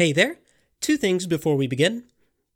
[0.00, 0.38] Hey there!
[0.80, 2.04] Two things before we begin.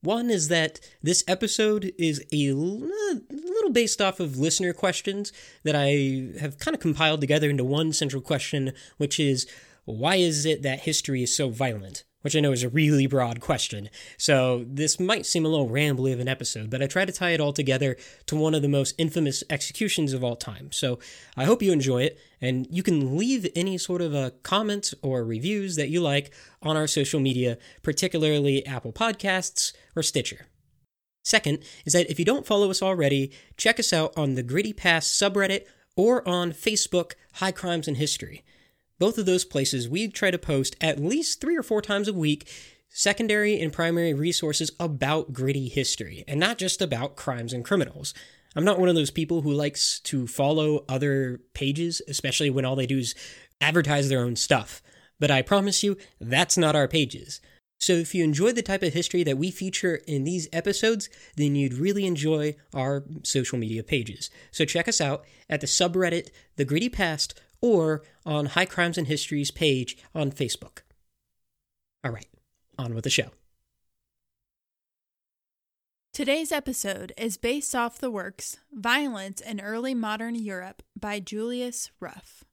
[0.01, 5.31] One is that this episode is a little based off of listener questions
[5.63, 9.47] that I have kind of compiled together into one central question, which is
[9.85, 12.05] why is it that history is so violent?
[12.25, 13.91] Which I know is a really broad question.
[14.17, 17.33] So this might seem a little rambly of an episode, but I try to tie
[17.33, 20.73] it all together to one of the most infamous executions of all time.
[20.73, 20.99] So
[21.37, 25.23] I hope you enjoy it, and you can leave any sort of a comments or
[25.23, 30.47] reviews that you like on our social media, particularly Apple Podcasts or Stitcher.
[31.25, 34.73] Second is that if you don't follow us already, check us out on the Gritty
[34.73, 38.45] Past subreddit or on Facebook, High Crimes and History.
[38.99, 42.13] Both of those places, we try to post at least three or four times a
[42.13, 42.49] week
[42.89, 48.15] secondary and primary resources about gritty history, and not just about crimes and criminals.
[48.55, 52.77] I'm not one of those people who likes to follow other pages, especially when all
[52.77, 53.17] they do is
[53.61, 54.81] advertise their own stuff.
[55.19, 57.41] But I promise you, that's not our pages.
[57.81, 61.57] So if you enjoy the type of history that we feature in these episodes, then
[61.57, 64.31] you'd really enjoy our social media pages.
[64.53, 69.07] So check us out at the subreddit The Gritty Past or on High Crimes and
[69.07, 70.81] Histories page on Facebook.
[72.05, 72.29] All right,
[72.77, 73.31] on with the show.
[76.13, 82.45] Today's episode is based off the works Violence in Early Modern Europe by Julius Ruff,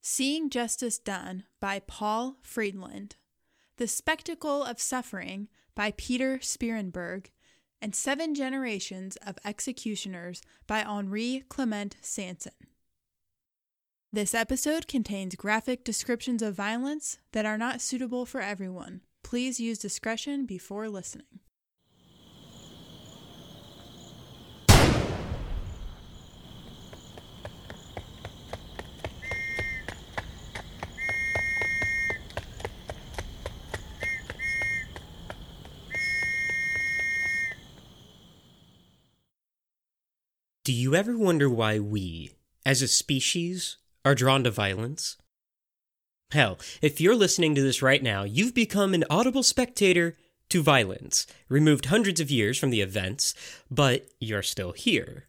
[0.00, 3.16] Seeing Justice Done by Paul Friedland,
[3.78, 7.30] The Spectacle of Suffering by Peter Spierenburg,
[7.80, 12.52] and Seven Generations of Executioners by Henri Clement Sanson.
[14.14, 19.00] This episode contains graphic descriptions of violence that are not suitable for everyone.
[19.24, 21.40] Please use discretion before listening.
[40.64, 42.32] Do you ever wonder why we,
[42.66, 45.16] as a species, are drawn to violence?
[46.32, 50.16] Hell, if you're listening to this right now, you've become an audible spectator
[50.48, 53.34] to violence, removed hundreds of years from the events,
[53.70, 55.26] but you're still here.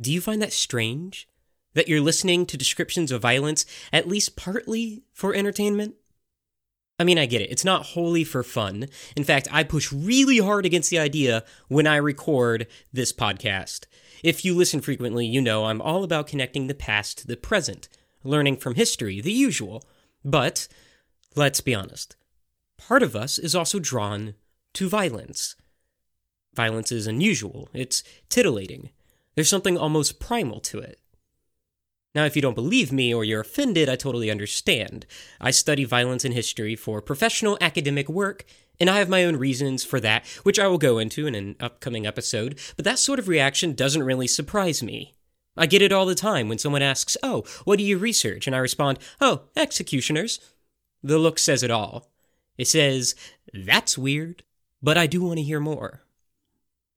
[0.00, 1.28] Do you find that strange?
[1.74, 5.96] That you're listening to descriptions of violence, at least partly for entertainment?
[6.98, 7.50] I mean, I get it.
[7.50, 8.86] It's not wholly for fun.
[9.16, 13.86] In fact, I push really hard against the idea when I record this podcast.
[14.24, 17.90] If you listen frequently, you know I'm all about connecting the past to the present,
[18.22, 19.84] learning from history, the usual.
[20.24, 20.66] But,
[21.36, 22.16] let's be honest,
[22.78, 24.32] part of us is also drawn
[24.72, 25.56] to violence.
[26.54, 28.88] Violence is unusual, it's titillating.
[29.34, 30.98] There's something almost primal to it.
[32.14, 35.04] Now, if you don't believe me or you're offended, I totally understand.
[35.38, 38.46] I study violence in history for professional academic work,
[38.80, 41.56] and I have my own reasons for that, which I will go into in an
[41.60, 45.14] upcoming episode, but that sort of reaction doesn't really surprise me.
[45.56, 48.46] I get it all the time when someone asks, Oh, what do you research?
[48.46, 50.40] And I respond, Oh, executioners.
[51.02, 52.10] The look says it all.
[52.58, 53.14] It says,
[53.52, 54.42] That's weird,
[54.82, 56.02] but I do want to hear more.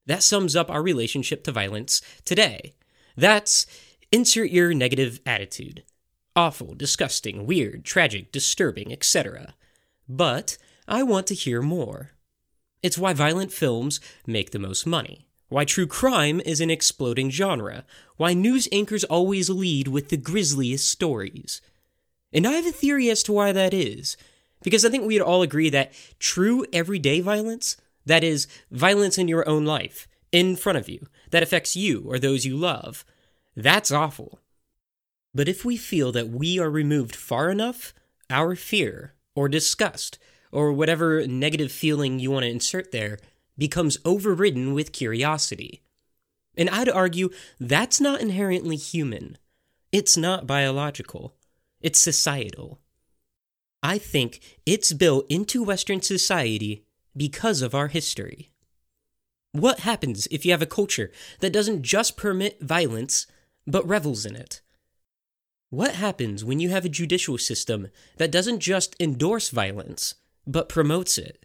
[0.06, 2.74] That sums up our relationship to violence today.
[3.16, 3.66] That's
[4.10, 5.84] insert your negative attitude.
[6.34, 9.54] Awful, disgusting, weird, tragic, disturbing, etc.
[10.08, 10.56] But
[10.90, 12.12] I want to hear more.
[12.82, 17.84] It's why violent films make the most money, why true crime is an exploding genre,
[18.16, 21.60] why news anchors always lead with the grisliest stories.
[22.32, 24.16] And I have a theory as to why that is,
[24.62, 29.46] because I think we'd all agree that true everyday violence, that is, violence in your
[29.46, 33.04] own life, in front of you, that affects you or those you love,
[33.54, 34.40] that's awful.
[35.34, 37.92] But if we feel that we are removed far enough,
[38.30, 40.18] our fear or disgust
[40.52, 43.18] or whatever negative feeling you want to insert there,
[43.56, 45.82] becomes overridden with curiosity.
[46.56, 49.38] And I'd argue that's not inherently human.
[49.92, 51.34] It's not biological.
[51.80, 52.80] It's societal.
[53.82, 56.84] I think it's built into Western society
[57.16, 58.50] because of our history.
[59.52, 61.10] What happens if you have a culture
[61.40, 63.26] that doesn't just permit violence,
[63.66, 64.60] but revels in it?
[65.70, 70.14] What happens when you have a judicial system that doesn't just endorse violence,
[70.48, 71.44] but promotes it.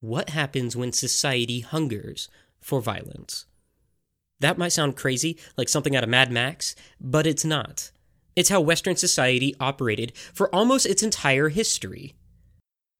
[0.00, 2.28] What happens when society hungers
[2.60, 3.44] for violence?
[4.40, 7.90] That might sound crazy, like something out of Mad Max, but it's not.
[8.34, 12.14] It's how Western society operated for almost its entire history.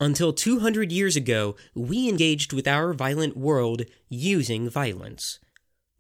[0.00, 5.38] Until 200 years ago, we engaged with our violent world using violence.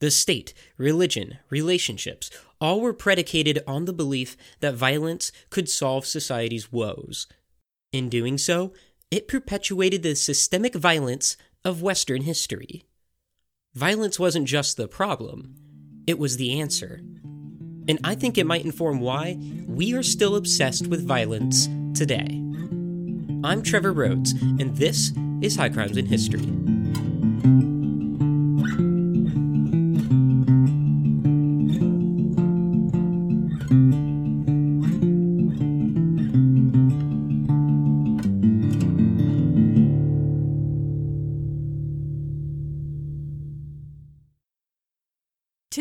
[0.00, 2.30] The state, religion, relationships,
[2.60, 7.28] all were predicated on the belief that violence could solve society's woes,
[7.92, 8.72] in doing so,
[9.10, 12.84] it perpetuated the systemic violence of Western history.
[13.74, 15.54] Violence wasn't just the problem,
[16.06, 17.00] it was the answer.
[17.88, 22.40] And I think it might inform why we are still obsessed with violence today.
[23.44, 25.12] I'm Trevor Rhodes, and this
[25.42, 27.81] is High Crimes in History.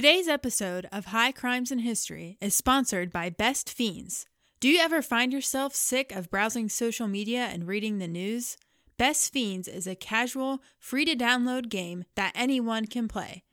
[0.01, 4.25] Today's episode of High Crimes in History is sponsored by Best Fiends.
[4.59, 8.57] Do you ever find yourself sick of browsing social media and reading the news?
[8.97, 13.43] Best Fiends is a casual, free to download game that anyone can play.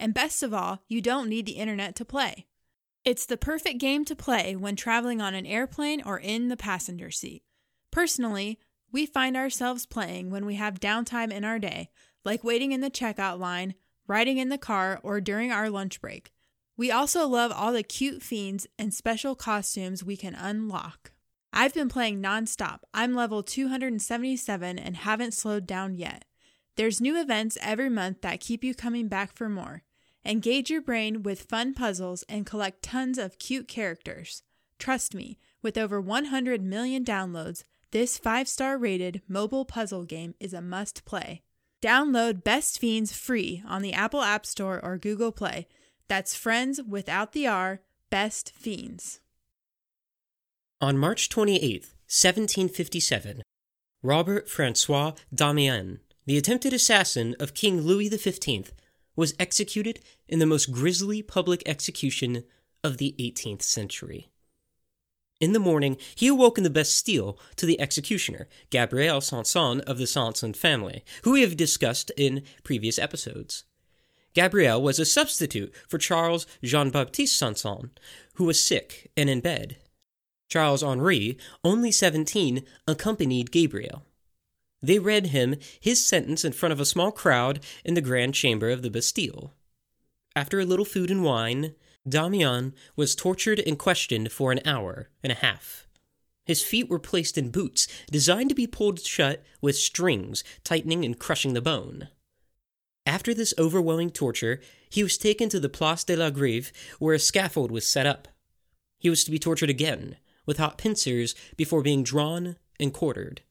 [0.00, 2.46] And best of all, you don't need the internet to play.
[3.04, 7.10] It's the perfect game to play when traveling on an airplane or in the passenger
[7.10, 7.42] seat.
[7.90, 8.58] Personally,
[8.90, 11.90] we find ourselves playing when we have downtime in our day,
[12.24, 13.74] like waiting in the checkout line
[14.08, 16.32] riding in the car, or during our lunch break.
[16.76, 21.12] We also love all the cute fiends and special costumes we can unlock.
[21.52, 22.80] I've been playing nonstop.
[22.92, 26.24] I'm level 277 and haven't slowed down yet.
[26.76, 29.82] There's new events every month that keep you coming back for more.
[30.24, 34.42] Engage your brain with fun puzzles and collect tons of cute characters.
[34.78, 40.52] Trust me, with over 100 million downloads, this 5 star rated mobile puzzle game is
[40.52, 41.42] a must play.
[41.80, 45.68] Download Best Fiends free on the Apple App Store or Google Play.
[46.08, 47.80] That's friends without the R,
[48.10, 49.20] Best Fiends.
[50.80, 53.42] On March 28, 1757,
[54.02, 58.72] Robert Francois Damiens, the attempted assassin of King Louis XV,
[59.14, 62.44] was executed in the most grisly public execution
[62.82, 64.28] of the 18th century.
[65.40, 70.06] In the morning, he awoke in the Bastille to the executioner, Gabriel Sanson of the
[70.06, 73.64] Sanson family, who we have discussed in previous episodes.
[74.34, 77.92] Gabriel was a substitute for Charles Jean Baptiste Sanson,
[78.34, 79.76] who was sick and in bed.
[80.48, 84.04] Charles Henri, only 17, accompanied Gabriel.
[84.82, 88.70] They read him his sentence in front of a small crowd in the grand chamber
[88.70, 89.52] of the Bastille.
[90.34, 91.74] After a little food and wine,
[92.08, 95.86] Damiens was tortured and questioned for an hour and a half.
[96.44, 101.18] His feet were placed in boots designed to be pulled shut with strings, tightening and
[101.18, 102.08] crushing the bone.
[103.04, 104.60] After this overwhelming torture,
[104.90, 108.28] he was taken to the Place de la Greve, where a scaffold was set up.
[108.98, 110.16] He was to be tortured again,
[110.46, 113.42] with hot pincers, before being drawn and quartered.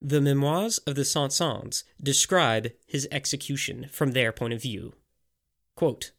[0.00, 4.94] The Memoirs of the Sansons describe his execution from their point of view.
[5.76, 6.12] Quote,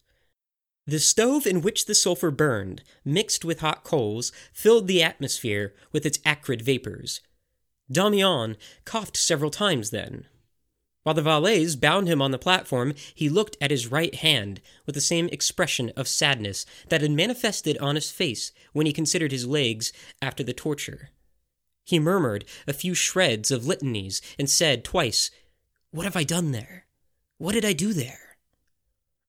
[0.87, 6.05] the stove in which the sulfur burned, mixed with hot coals, filled the atmosphere with
[6.05, 7.21] its acrid vapors.
[7.91, 10.25] Damiens coughed several times then.
[11.03, 14.95] While the valets bound him on the platform, he looked at his right hand with
[14.95, 19.47] the same expression of sadness that had manifested on his face when he considered his
[19.47, 19.91] legs
[20.21, 21.09] after the torture.
[21.85, 25.31] He murmured a few shreds of litanies and said twice,
[25.89, 26.85] What have I done there?
[27.37, 28.30] What did I do there?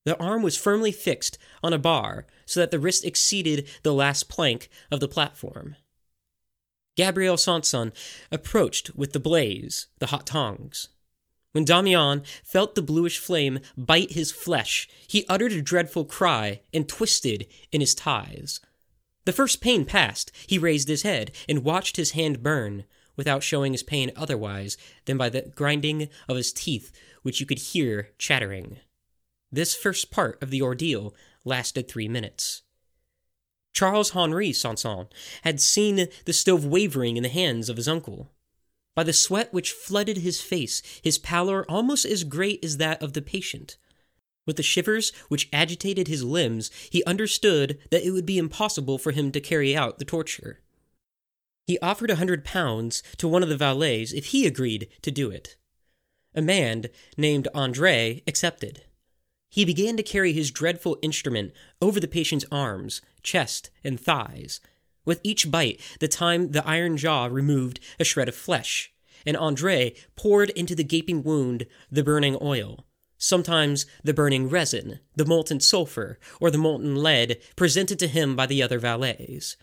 [0.05, 4.27] The arm was firmly fixed on a bar so that the wrist exceeded the last
[4.27, 5.75] plank of the platform.
[6.95, 7.93] Gabriel Sanson
[8.31, 10.89] approached with the blaze, the hot tongs.
[11.53, 16.89] When Damiens felt the bluish flame bite his flesh, he uttered a dreadful cry and
[16.89, 18.59] twisted in his ties.
[19.25, 22.83] The first pain passed, he raised his head and watched his hand burn,
[23.15, 26.91] without showing his pain otherwise than by the grinding of his teeth,
[27.21, 28.79] which you could hear chattering.
[29.53, 31.13] This first part of the ordeal
[31.45, 32.63] lasted three minutes.
[33.71, 35.05] Charles Henri Sanson
[35.43, 38.31] had seen the stove wavering in the hands of his uncle.
[38.95, 43.13] By the sweat which flooded his face, his pallor almost as great as that of
[43.13, 43.77] the patient.
[44.47, 49.11] With the shivers which agitated his limbs, he understood that it would be impossible for
[49.11, 50.61] him to carry out the torture.
[51.67, 55.29] He offered a hundred pounds to one of the valets if he agreed to do
[55.29, 55.57] it.
[56.33, 56.85] A man
[57.17, 58.81] named Andre accepted.
[59.53, 64.59] He began to carry his dreadful instrument over the patient's arms, chest, and thighs.
[65.05, 68.91] With each bite, the time the iron jaw removed a shred of flesh,
[69.27, 72.87] and Andre poured into the gaping wound the burning oil,
[73.19, 78.47] sometimes the burning resin, the molten sulfur, or the molten lead presented to him by
[78.47, 79.55] the other valets.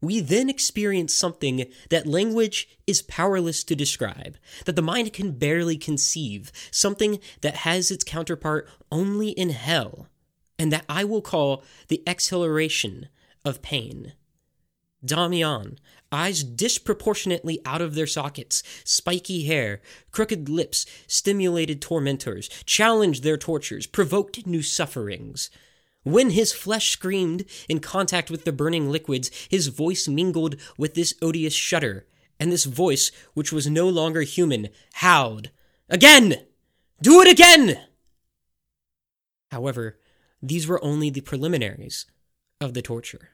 [0.00, 5.76] We then experience something that language is powerless to describe, that the mind can barely
[5.76, 10.08] conceive, something that has its counterpart only in hell,
[10.58, 13.08] and that I will call the exhilaration
[13.44, 14.14] of pain.
[15.04, 15.78] Damian,
[16.12, 19.80] eyes disproportionately out of their sockets, spiky hair,
[20.12, 25.50] crooked lips, stimulated tormentors, challenged their tortures, provoked new sufferings.
[26.02, 31.14] When his flesh screamed in contact with the burning liquids, his voice mingled with this
[31.20, 32.06] odious shudder,
[32.38, 35.50] and this voice, which was no longer human, howled,
[35.88, 36.46] Again!
[37.02, 37.80] Do it again!
[39.50, 39.98] However,
[40.42, 42.06] these were only the preliminaries
[42.60, 43.30] of the torture.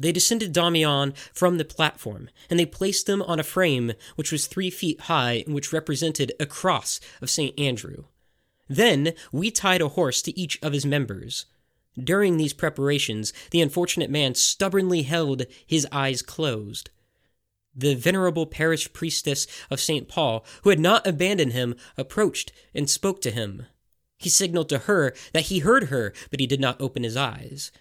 [0.00, 4.46] They descended Damian from the platform, and they placed them on a frame which was
[4.46, 7.58] three feet high and which represented a cross of St.
[7.60, 8.04] Andrew.
[8.70, 11.46] Then we tied a horse to each of his members.
[12.02, 16.88] During these preparations, the unfortunate man stubbornly held his eyes closed.
[17.74, 20.06] The venerable parish priestess of St.
[20.06, 23.66] Paul, who had not abandoned him, approached and spoke to him.
[24.18, 27.72] He signaled to her that he heard her, but he did not open his eyes.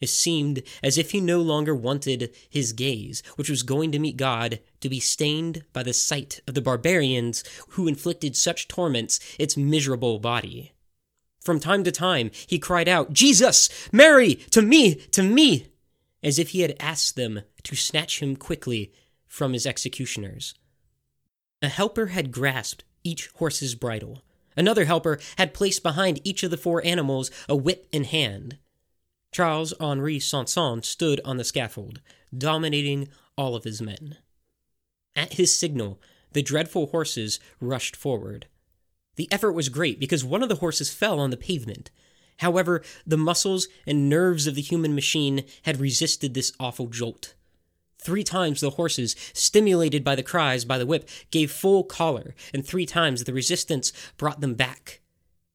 [0.00, 4.16] It seemed as if he no longer wanted his gaze, which was going to meet
[4.16, 9.56] God, to be stained by the sight of the barbarians who inflicted such torments its
[9.56, 10.72] miserable body.
[11.40, 13.68] From time to time he cried out, Jesus!
[13.90, 14.36] Mary!
[14.50, 14.94] To me!
[15.12, 15.66] To me!
[16.22, 18.92] as if he had asked them to snatch him quickly
[19.26, 20.54] from his executioners.
[21.62, 24.22] A helper had grasped each horse's bridle.
[24.56, 28.58] Another helper had placed behind each of the four animals a whip in hand.
[29.32, 32.00] Charles Henri Sanson stood on the scaffold,
[32.36, 34.16] dominating all of his men.
[35.14, 36.00] At his signal,
[36.32, 38.46] the dreadful horses rushed forward.
[39.16, 41.90] The effort was great because one of the horses fell on the pavement.
[42.38, 47.34] However, the muscles and nerves of the human machine had resisted this awful jolt.
[48.00, 52.64] Three times the horses, stimulated by the cries by the whip, gave full collar, and
[52.64, 55.00] three times the resistance brought them back.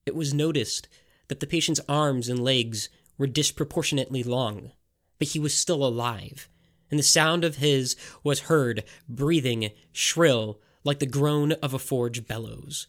[0.06, 0.90] It was noticed
[1.30, 4.72] that the patient's arms and legs were disproportionately long,
[5.20, 6.50] but he was still alive,
[6.90, 12.28] and the sound of his was heard, breathing, shrill, like the groan of a forge
[12.28, 12.88] bellows.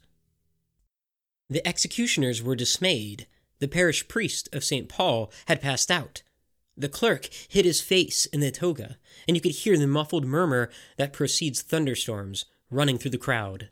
[1.48, 3.26] The executioners were dismayed.
[3.60, 4.88] The parish priest of St.
[4.88, 6.22] Paul had passed out.
[6.76, 10.70] The clerk hid his face in the toga, and you could hear the muffled murmur
[10.96, 13.68] that precedes thunderstorms running through the crowd.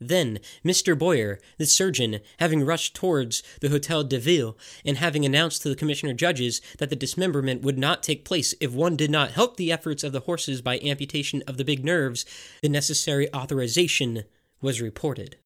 [0.00, 0.98] Then Mr.
[0.98, 5.76] Boyer, the surgeon, having rushed towards the Hotel de Ville and having announced to the
[5.76, 9.72] commissioner judges that the dismemberment would not take place if one did not help the
[9.72, 12.26] efforts of the horses by amputation of the big nerves,
[12.60, 14.24] the necessary authorization
[14.60, 15.36] was reported.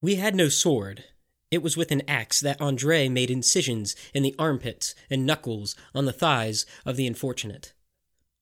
[0.00, 1.04] We had no sword.
[1.50, 6.06] It was with an axe that Andre made incisions in the armpits and knuckles on
[6.06, 7.72] the thighs of the unfortunate.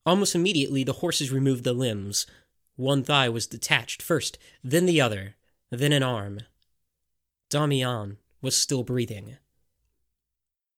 [0.07, 2.27] Almost immediately the horses removed the limbs,
[2.81, 5.37] one thigh was detached first, then the other,
[5.71, 6.41] then an arm.
[7.49, 9.37] Damian was still breathing.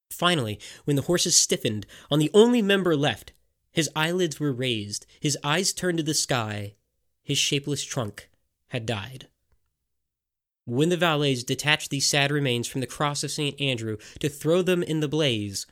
[0.09, 3.33] Finally, when the horses stiffened on the only member left,
[3.71, 6.75] his eyelids were raised, his eyes turned to the sky,
[7.23, 8.29] his shapeless trunk
[8.67, 9.27] had died.
[10.65, 13.59] When the valets detached these sad remains from the cross of St.
[13.59, 15.65] Andrew to throw them in the blaze,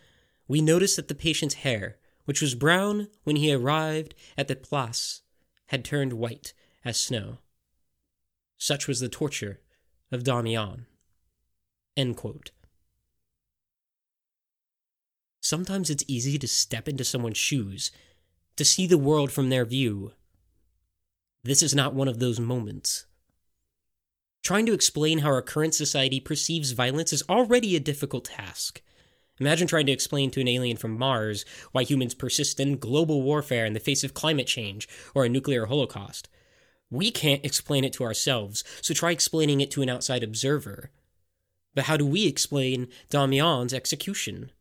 [0.47, 5.21] we noticed that the patient's hair, which was brown when he arrived at the Place,
[5.71, 7.37] had turned white as snow.
[8.57, 9.61] Such was the torture
[10.11, 10.85] of Damian.
[15.39, 17.89] Sometimes it's easy to step into someone's shoes,
[18.57, 20.11] to see the world from their view.
[21.43, 23.05] This is not one of those moments.
[24.43, 28.81] Trying to explain how our current society perceives violence is already a difficult task.
[29.41, 33.65] Imagine trying to explain to an alien from Mars why humans persist in global warfare
[33.65, 36.29] in the face of climate change or a nuclear holocaust.
[36.91, 40.91] We can't explain it to ourselves, so try explaining it to an outside observer.
[41.73, 44.51] But how do we explain Damian's execution?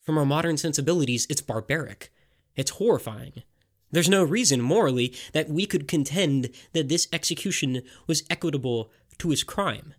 [0.00, 2.10] From our modern sensibilities, it's barbaric.
[2.56, 3.42] It's horrifying.
[3.90, 9.44] There's no reason, morally, that we could contend that this execution was equitable to his
[9.44, 9.92] crime.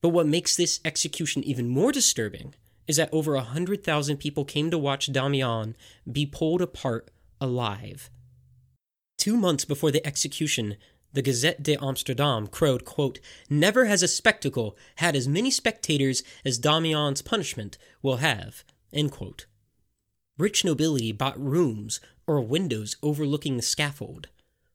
[0.00, 2.54] But what makes this execution even more disturbing
[2.86, 5.76] is that over a 100,000 people came to watch Damian
[6.10, 8.10] be pulled apart alive.
[9.18, 10.76] Two months before the execution,
[11.12, 16.58] the Gazette de Amsterdam crowed, quote, Never has a spectacle had as many spectators as
[16.58, 18.64] Damian's punishment will have.
[18.92, 19.46] End quote.
[20.38, 24.28] Rich nobility bought rooms or windows overlooking the scaffold.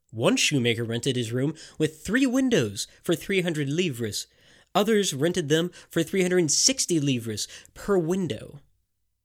[0.09, 4.27] One shoemaker rented his room with three windows for 300 livres,
[4.73, 8.59] Others rented them for 360 livres per window.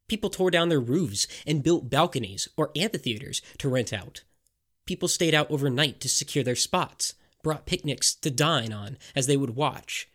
[0.09, 4.23] People tore down their roofs and built balconies or amphitheaters to rent out.
[4.87, 9.37] People stayed out overnight to secure their spots, brought picnics to dine on as they
[9.37, 10.09] would watch.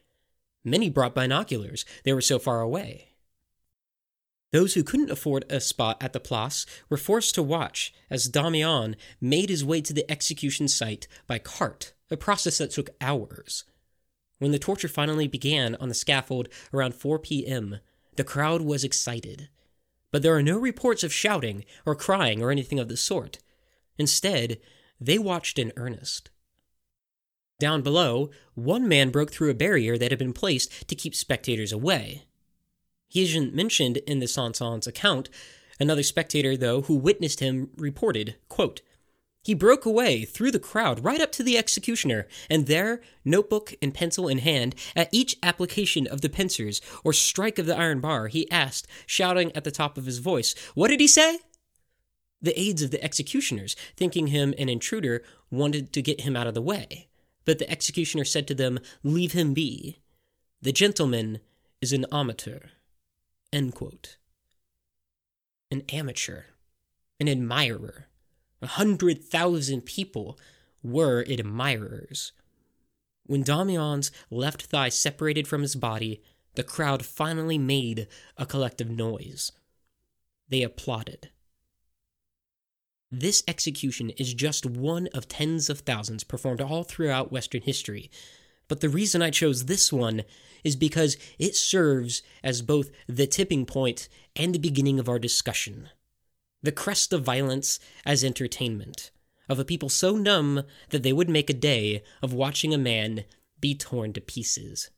[0.64, 3.10] Many brought binoculars, they were so far away.
[4.52, 8.98] Those who couldn't afford a spot at the Place were forced to watch as Damian
[9.22, 13.64] made his way to the execution site by cart, a process that took hours.
[14.42, 17.78] When the torture finally began on the scaffold around 4 p.m.,
[18.16, 19.50] the crowd was excited.
[20.12, 23.38] But there are no reports of shouting or crying or anything of the sort.
[24.00, 24.58] Instead,
[25.00, 26.32] they watched in earnest.
[27.60, 31.72] Down below, one man broke through a barrier that had been placed to keep spectators
[31.72, 32.24] away.
[33.10, 35.30] He isn't mentioned in the Sanson account.
[35.80, 38.82] Another spectator, though, who witnessed him, reported, quote,
[39.44, 43.94] he broke away through the crowd right up to the executioner, and there, notebook and
[43.94, 48.28] pencil in hand, at each application of the pincers or strike of the iron bar,
[48.28, 51.40] he asked, shouting at the top of his voice, What did he say?
[52.40, 56.54] The aides of the executioners, thinking him an intruder, wanted to get him out of
[56.54, 57.10] the way.
[57.46, 60.00] But the executioner said to them, Leave him be.
[60.62, 61.40] The gentleman
[61.82, 62.68] is an amateur.
[65.72, 66.44] An amateur.
[67.20, 68.08] An admirer
[68.62, 70.38] a hundred thousand people
[70.84, 72.32] were admirers.
[73.26, 76.22] When Damian's left thigh separated from his body,
[76.56, 79.52] the crowd finally made a collective noise.
[80.50, 81.30] They applauded.
[83.10, 88.10] This execution is just one of tens of thousands performed all throughout Western history,
[88.68, 90.24] but the reason I chose this one
[90.64, 95.90] is because it serves as both the tipping point and the beginning of our discussion
[96.64, 99.12] the crest of violence as entertainment,
[99.50, 103.24] of a people so numb that they would make a day of watching a man
[103.60, 104.90] be torn to pieces.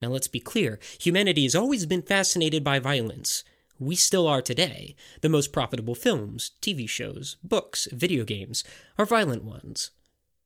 [0.00, 3.44] Now let's be clear humanity has always been fascinated by violence.
[3.78, 4.94] We still are today.
[5.22, 8.64] The most profitable films, TV shows, books, video games
[8.98, 9.90] are violent ones.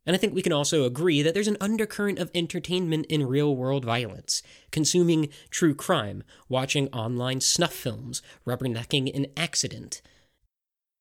[0.06, 3.56] And I think we can also agree that there's an undercurrent of entertainment in real
[3.56, 10.00] world violence, consuming true crime, watching online snuff films, rubbernecking an accident.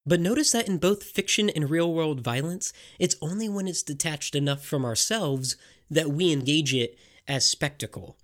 [0.07, 4.35] But notice that in both fiction and real world violence, it's only when it's detached
[4.35, 5.55] enough from ourselves
[5.89, 6.97] that we engage it
[7.27, 8.17] as spectacle.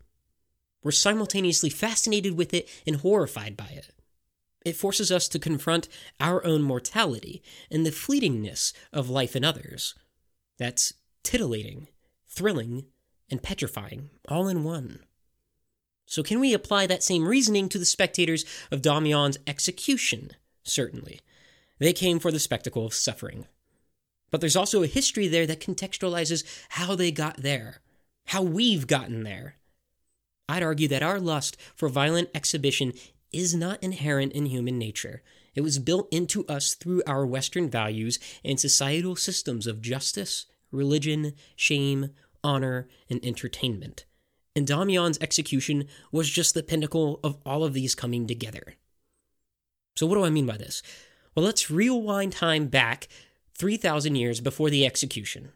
[0.83, 3.91] We're simultaneously fascinated with it and horrified by it.
[4.65, 5.87] It forces us to confront
[6.19, 9.95] our own mortality and the fleetingness of life in others.
[10.61, 10.93] That's
[11.23, 11.87] titillating,
[12.27, 12.85] thrilling,
[13.31, 14.99] and petrifying, all in one.
[16.05, 20.33] So, can we apply that same reasoning to the spectators of Damian's execution?
[20.61, 21.19] Certainly.
[21.79, 23.47] They came for the spectacle of suffering.
[24.29, 27.81] But there's also a history there that contextualizes how they got there,
[28.25, 29.55] how we've gotten there.
[30.47, 32.93] I'd argue that our lust for violent exhibition
[33.33, 35.23] is not inherent in human nature.
[35.53, 41.33] It was built into us through our Western values and societal systems of justice, religion,
[41.55, 42.11] shame,
[42.43, 44.05] honor, and entertainment.
[44.55, 48.75] And Damian's execution was just the pinnacle of all of these coming together.
[49.95, 50.81] So, what do I mean by this?
[51.35, 53.07] Well, let's rewind time back
[53.57, 55.51] 3,000 years before the execution.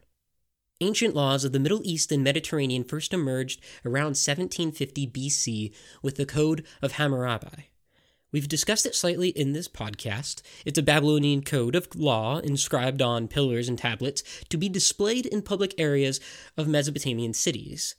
[0.80, 6.26] Ancient laws of the Middle East and Mediterranean first emerged around 1750 BC with the
[6.26, 7.70] Code of Hammurabi.
[8.36, 10.42] We've discussed it slightly in this podcast.
[10.66, 15.40] It's a Babylonian code of law inscribed on pillars and tablets to be displayed in
[15.40, 16.20] public areas
[16.54, 17.94] of Mesopotamian cities.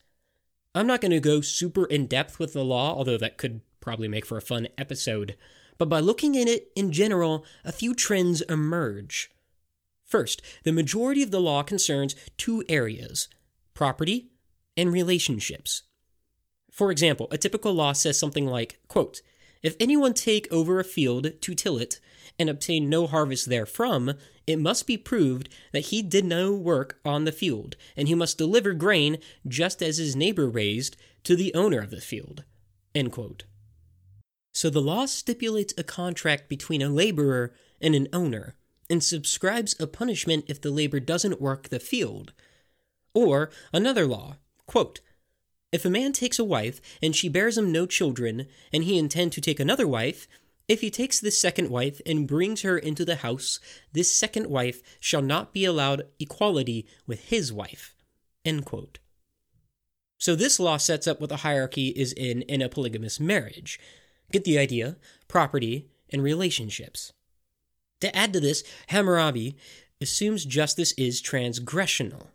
[0.76, 4.08] I'm not going to go super in depth with the law, although that could probably
[4.08, 5.36] make for a fun episode.
[5.80, 9.32] But by looking at it in general, a few trends emerge.
[10.06, 13.28] First, the majority of the law concerns two areas
[13.74, 14.30] property
[14.78, 15.82] and relationships.
[16.72, 19.22] For example, a typical law says something like, quote,
[19.64, 22.00] if anyone take over a field to till it,
[22.40, 24.14] and obtain no harvest therefrom,
[24.46, 28.38] it must be proved that he did no work on the field, and he must
[28.38, 29.18] deliver grain
[29.48, 32.44] just as his neighbor raised to the owner of the field.
[34.54, 38.56] So the law stipulates a contract between a laborer and an owner,
[38.90, 42.34] and subscribes a punishment if the labor doesn't work the field.
[43.14, 45.02] Or another law, quote,
[45.72, 49.34] if a man takes a wife, and she bears him no children, and he intend
[49.34, 50.28] to take another wife,
[50.68, 53.60] if he takes this second wife and brings her into the house,
[53.94, 57.96] this second wife shall not be allowed equality with his wife.
[60.18, 63.80] So this law sets up what the hierarchy is in in a polygamous marriage.
[64.32, 64.98] Get the idea?
[65.28, 67.12] Property and relationships.
[68.02, 69.58] To add to this, Hammurabi
[70.02, 72.28] assumes justice is transgressional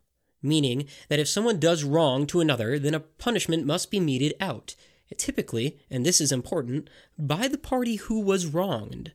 [0.42, 4.74] meaning that if someone does wrong to another, then a punishment must be meted out,
[5.16, 9.12] typically, and this is important, by the party who was wronged.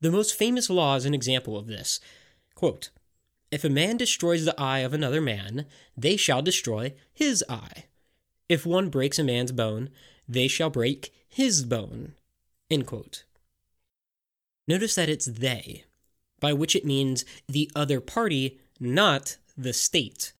[0.00, 2.00] The most famous law is an example of this.
[2.54, 2.90] Quote,
[3.50, 7.84] if a man destroys the eye of another man, they shall destroy his eye.
[8.48, 9.90] If one breaks a man's bone,
[10.28, 12.14] they shall break his bone.
[14.68, 15.84] Notice that it's they,
[16.38, 20.32] by which it means the other party, not the state.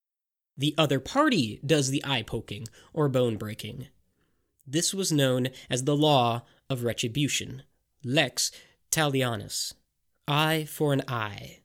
[0.56, 3.88] The other party does the eye poking or bone breaking.
[4.66, 7.62] This was known as the law of retribution,
[8.04, 8.50] lex
[8.90, 9.74] talionis,
[10.28, 11.60] eye for an eye.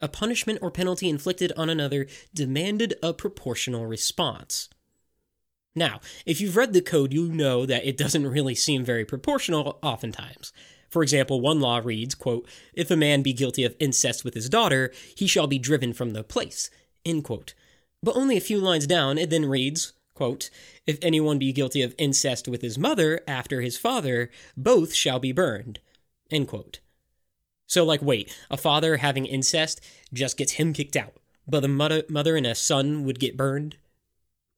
[0.00, 4.68] A punishment or penalty inflicted on another demanded a proportional response.
[5.74, 9.78] Now, if you've read the code, you know that it doesn't really seem very proportional
[9.82, 10.52] oftentimes.
[10.94, 14.48] For example, one law reads, quote, If a man be guilty of incest with his
[14.48, 16.70] daughter, he shall be driven from the place.
[17.04, 17.52] End quote.
[18.00, 20.50] But only a few lines down, it then reads, quote,
[20.86, 25.32] If anyone be guilty of incest with his mother after his father, both shall be
[25.32, 25.80] burned.
[26.30, 26.78] End quote.
[27.66, 29.80] So, like, wait, a father having incest
[30.12, 33.78] just gets him kicked out, but the mother, mother and a son would get burned?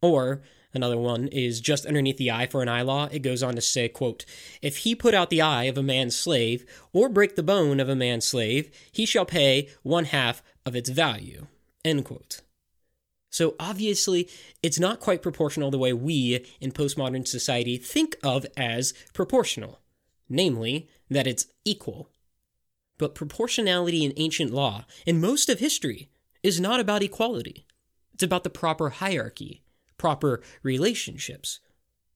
[0.02, 0.42] Or,
[0.76, 3.08] Another one is just underneath the eye for an eye law.
[3.10, 4.26] It goes on to say, quote,
[4.60, 7.88] If he put out the eye of a man's slave, or break the bone of
[7.88, 11.46] a man's slave, he shall pay one half of its value.
[11.82, 12.42] End quote.
[13.30, 14.28] So obviously,
[14.62, 19.80] it's not quite proportional the way we in postmodern society think of as proportional,
[20.28, 22.10] namely, that it's equal.
[22.98, 26.10] But proportionality in ancient law, in most of history,
[26.42, 27.64] is not about equality.
[28.12, 29.62] It's about the proper hierarchy
[29.98, 31.60] proper relationships.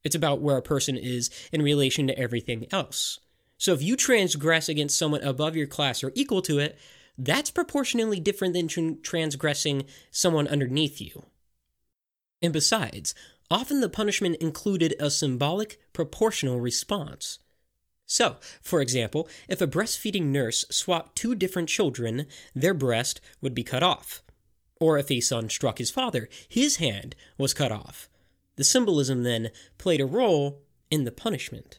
[0.02, 3.20] It's about where a person is in relation to everything else.
[3.58, 6.78] So if you transgress against someone above your class or equal to it,
[7.18, 11.24] that's proportionally different than transgressing someone underneath you.
[12.40, 13.14] And besides,
[13.50, 17.38] often the punishment included a symbolic proportional response.
[18.06, 23.62] So, for example, if a breastfeeding nurse swapped two different children, their breast would be
[23.62, 24.22] cut off
[24.80, 28.08] or if a son struck his father, his hand was cut off.
[28.56, 31.78] The symbolism then played a role in the punishment.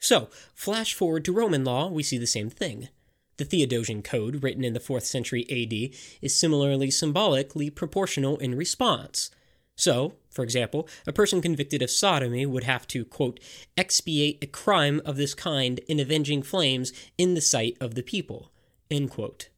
[0.00, 2.88] So, flash forward to Roman law, we see the same thing.
[3.36, 9.30] The Theodosian Code, written in the 4th century AD, is similarly symbolically proportional in response.
[9.76, 13.40] So, for example, a person convicted of sodomy would have to, quote,
[13.76, 18.52] expiate a crime of this kind in avenging flames in the sight of the people,
[18.90, 19.48] end quote.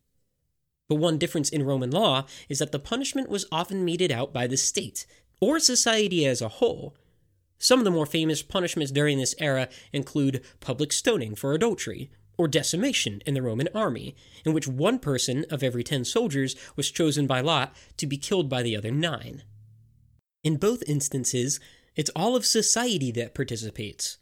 [0.88, 4.47] But one difference in Roman law is that the punishment was often meted out by
[4.47, 5.07] the state,
[5.40, 6.95] or society as a whole.
[7.59, 12.49] Some of the more famous punishments during this era include public stoning for adultery, or
[12.49, 17.27] decimation in the Roman army, in which one person of every ten soldiers was chosen
[17.27, 19.45] by lot to be killed by the other nine.
[20.42, 21.61] In both instances,
[21.95, 24.18] it's all of society that participates.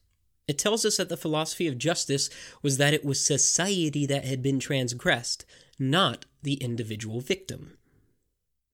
[0.46, 2.29] It tells us that the philosophy of justice
[2.62, 5.46] was that it was society that had been transgressed,
[5.81, 7.77] not the individual victim.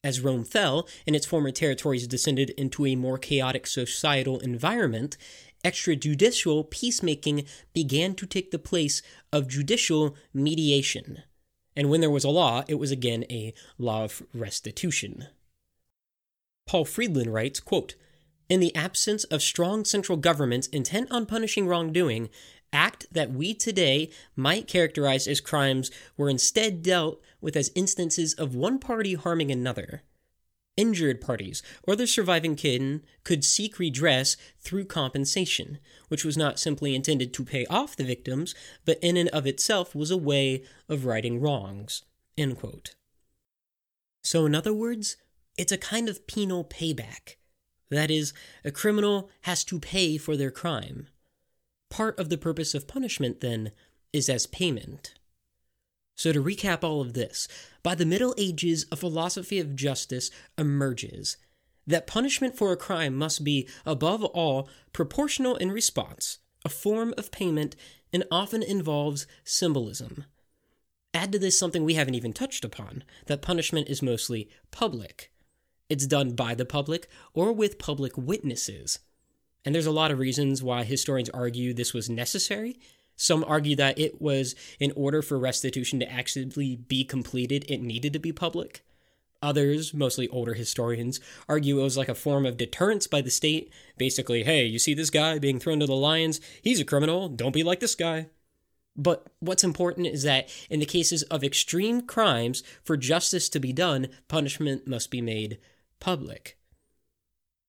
[0.04, 5.16] As Rome fell and its former territories descended into a more chaotic societal environment,
[5.64, 11.22] extrajudicial peacemaking began to take the place of judicial mediation.
[11.74, 15.26] And when there was a law, it was again a law of restitution.
[16.66, 17.96] Paul Friedland writes, quote,
[18.48, 22.30] in the absence of strong central governments intent on punishing wrongdoing,
[22.72, 28.54] act that we today might characterize as crimes were instead dealt with as instances of
[28.54, 30.02] one party harming another.
[30.76, 36.94] Injured parties or their surviving kin could seek redress through compensation, which was not simply
[36.94, 41.06] intended to pay off the victims, but in and of itself was a way of
[41.06, 42.02] righting wrongs.
[44.22, 45.16] So, in other words,
[45.56, 47.36] it's a kind of penal payback.
[47.90, 51.06] That is, a criminal has to pay for their crime.
[51.90, 53.72] Part of the purpose of punishment, then,
[54.12, 55.14] is as payment.
[56.16, 57.46] So, to recap all of this,
[57.82, 61.36] by the Middle Ages, a philosophy of justice emerges
[61.86, 67.30] that punishment for a crime must be, above all, proportional in response, a form of
[67.30, 67.76] payment,
[68.12, 70.24] and often involves symbolism.
[71.14, 75.30] Add to this something we haven't even touched upon that punishment is mostly public.
[75.88, 78.98] It's done by the public or with public witnesses.
[79.66, 82.78] And there's a lot of reasons why historians argue this was necessary.
[83.16, 88.12] Some argue that it was in order for restitution to actually be completed, it needed
[88.12, 88.84] to be public.
[89.42, 93.72] Others, mostly older historians, argue it was like a form of deterrence by the state.
[93.98, 96.40] Basically, hey, you see this guy being thrown to the lions?
[96.62, 97.28] He's a criminal.
[97.28, 98.28] Don't be like this guy.
[98.96, 103.72] But what's important is that in the cases of extreme crimes, for justice to be
[103.72, 105.58] done, punishment must be made
[105.98, 106.56] public.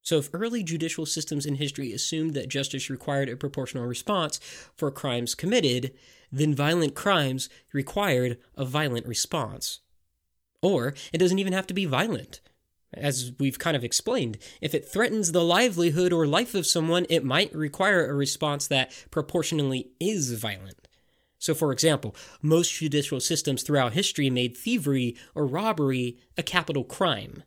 [0.07, 4.39] So, if early judicial systems in history assumed that justice required a proportional response
[4.73, 5.91] for crimes committed,
[6.31, 9.81] then violent crimes required a violent response.
[10.61, 12.39] Or it doesn't even have to be violent.
[12.93, 17.25] as we've kind of explained, if it threatens the livelihood or life of someone, it
[17.25, 20.87] might require a response that proportionally is violent.
[21.37, 27.43] So, for example, most judicial systems throughout history made thievery or robbery a capital crime.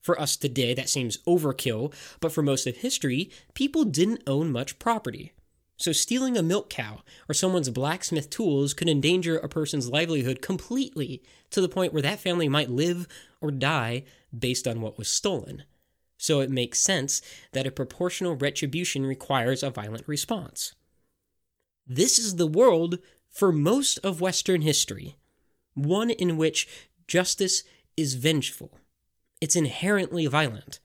[0.00, 4.78] For us today, that seems overkill, but for most of history, people didn't own much
[4.78, 5.32] property.
[5.76, 11.22] So, stealing a milk cow or someone's blacksmith tools could endanger a person's livelihood completely
[11.50, 13.08] to the point where that family might live
[13.40, 14.04] or die
[14.36, 15.64] based on what was stolen.
[16.18, 20.74] So, it makes sense that a proportional retribution requires a violent response.
[21.86, 22.98] This is the world
[23.30, 25.16] for most of Western history,
[25.74, 26.68] one in which
[27.06, 27.64] justice
[27.96, 28.78] is vengeful.
[29.40, 30.80] It's inherently violent.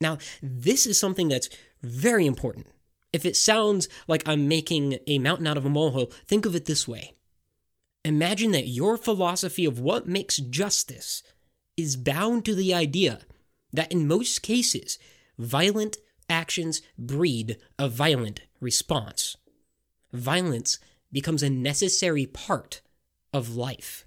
[0.00, 1.48] Now, this is something that's
[1.82, 2.66] very important.
[3.12, 6.64] If it sounds like I'm making a mountain out of a molehill, think of it
[6.64, 7.14] this way.
[8.04, 11.22] Imagine that your philosophy of what makes justice
[11.76, 13.20] is bound to the idea
[13.72, 14.98] that in most cases,
[15.38, 15.96] violent
[16.28, 19.36] actions breed a violent response.
[20.12, 20.78] Violence
[21.12, 22.80] becomes a necessary part
[23.32, 24.06] of life.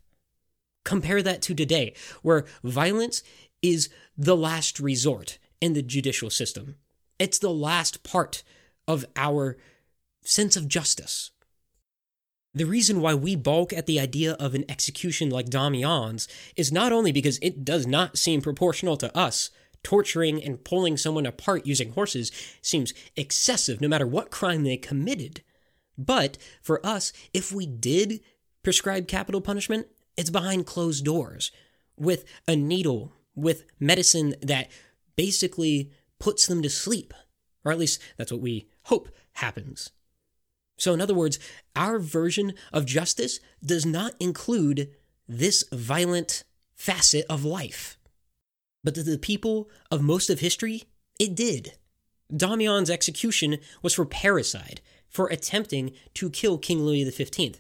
[0.84, 3.24] Compare that to today, where violence
[3.72, 6.76] is the last resort in the judicial system.
[7.20, 8.44] It's the last part
[8.88, 9.58] of our
[10.24, 11.32] sense of justice.
[12.54, 16.92] The reason why we balk at the idea of an execution like Damien's is not
[16.92, 19.52] only because it does not seem proportional to us.
[19.84, 25.44] Torturing and pulling someone apart using horses seems excessive no matter what crime they committed.
[25.98, 28.22] But for us, if we did
[28.64, 31.52] prescribe capital punishment, it's behind closed doors
[31.96, 34.70] with a needle, with medicine that
[35.16, 37.14] basically puts them to sleep.
[37.64, 39.92] Or at least that's what we hope happens.
[40.78, 41.40] So, in other words,
[41.76, 44.90] our version of justice does not include
[45.28, 46.44] this violent
[46.76, 47.98] facet of life.
[48.84, 50.84] But to the people of most of history,
[51.20, 51.74] it did.
[52.36, 57.60] Damien's execution was for parricide, for attempting to kill King Louis XV.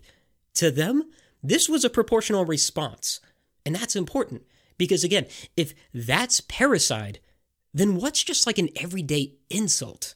[0.56, 1.04] To them,
[1.42, 3.20] this was a proportional response.
[3.66, 4.44] And that's important
[4.78, 7.18] because, again, if that's parricide,
[7.74, 10.16] then what's just like an everyday insult?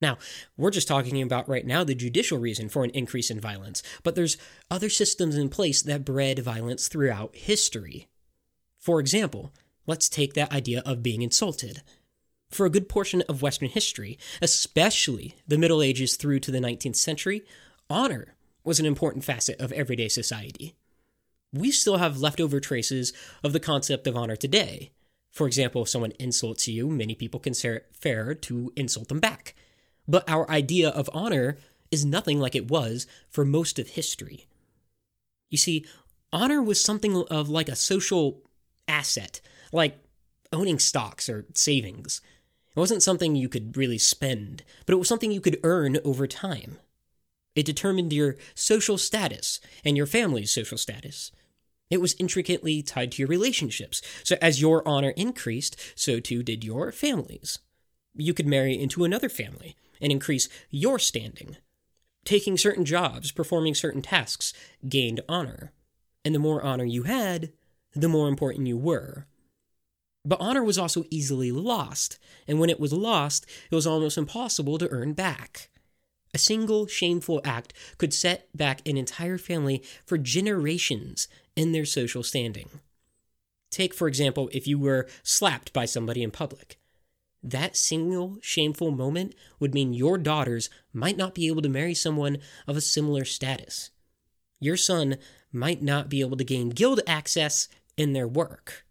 [0.00, 0.18] Now,
[0.56, 4.14] we're just talking about right now the judicial reason for an increase in violence, but
[4.14, 4.36] there's
[4.70, 8.08] other systems in place that bred violence throughout history.
[8.78, 9.54] For example,
[9.86, 11.82] let's take that idea of being insulted.
[12.50, 16.96] For a good portion of Western history, especially the Middle Ages through to the 19th
[16.96, 17.42] century,
[17.88, 20.74] honor was an important facet of everyday society.
[21.54, 23.12] We still have leftover traces
[23.44, 24.90] of the concept of honor today.
[25.30, 29.54] For example, if someone insults you, many people consider it fair to insult them back.
[30.08, 31.56] But our idea of honor
[31.92, 34.46] is nothing like it was for most of history.
[35.48, 35.86] You see,
[36.32, 38.42] honor was something of like a social
[38.88, 39.40] asset,
[39.72, 39.96] like
[40.52, 42.20] owning stocks or savings.
[42.76, 46.26] It wasn't something you could really spend, but it was something you could earn over
[46.26, 46.78] time.
[47.54, 51.30] It determined your social status and your family's social status.
[51.90, 54.02] It was intricately tied to your relationships.
[54.22, 57.58] So as your honor increased, so too did your family's.
[58.14, 61.56] You could marry into another family and increase your standing.
[62.24, 64.52] Taking certain jobs, performing certain tasks,
[64.88, 65.72] gained honor.
[66.24, 67.52] And the more honor you had,
[67.94, 69.26] the more important you were.
[70.24, 72.18] But honor was also easily lost,
[72.48, 75.68] and when it was lost, it was almost impossible to earn back.
[76.34, 82.22] A single shameful act could set back an entire family for generations in their social
[82.22, 82.68] standing.
[83.70, 86.78] Take, for example, if you were slapped by somebody in public.
[87.42, 92.38] That single shameful moment would mean your daughters might not be able to marry someone
[92.66, 93.90] of a similar status.
[94.60, 95.16] Your son
[95.52, 98.84] might not be able to gain guild access in their work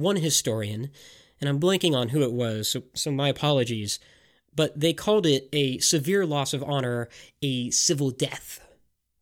[0.00, 0.90] one historian,
[1.40, 3.98] and I'm blanking on who it was, so, so my apologies,
[4.54, 7.08] but they called it a severe loss of honor,
[7.42, 8.60] a civil death.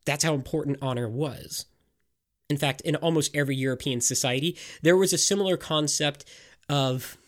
[0.05, 1.67] That's how important honor was.
[2.49, 6.25] In fact, in almost every European society, there was a similar concept
[6.69, 7.19] of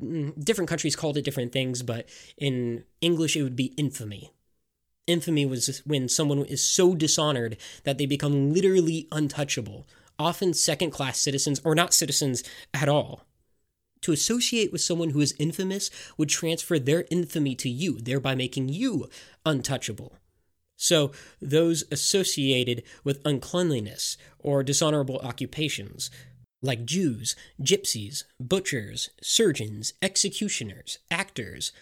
[0.00, 2.08] mm, different countries called it different things, but
[2.38, 4.32] in English it would be infamy.
[5.06, 9.88] Infamy was when someone is so dishonored that they become literally untouchable,
[10.20, 13.26] often second class citizens or not citizens at all.
[14.02, 18.68] To associate with someone who is infamous would transfer their infamy to you, thereby making
[18.70, 19.08] you
[19.44, 20.16] untouchable.
[20.76, 26.10] So, those associated with uncleanliness or dishonorable occupations,
[26.62, 31.72] like Jews, gypsies, butchers, surgeons, executioners, actors,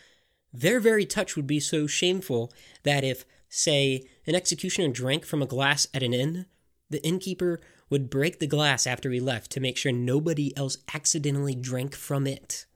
[0.52, 2.52] their very touch would be so shameful
[2.82, 6.46] that if, say, an executioner drank from a glass at an inn,
[6.90, 11.54] the innkeeper would break the glass after he left to make sure nobody else accidentally
[11.54, 12.66] drank from it.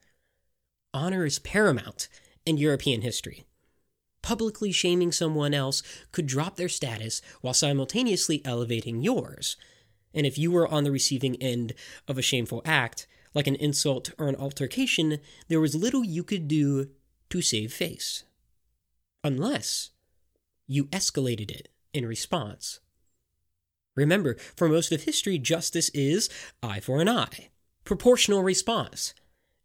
[0.93, 2.07] Honor is paramount
[2.45, 3.45] in European history.
[4.21, 9.57] Publicly shaming someone else could drop their status while simultaneously elevating yours.
[10.13, 11.73] And if you were on the receiving end
[12.07, 16.47] of a shameful act, like an insult or an altercation, there was little you could
[16.47, 16.89] do
[17.29, 18.23] to save face.
[19.23, 19.89] Unless
[20.67, 22.79] you escalated it in response.
[23.95, 26.29] Remember, for most of history, justice is
[26.61, 27.49] eye for an eye,
[27.83, 29.13] proportional response.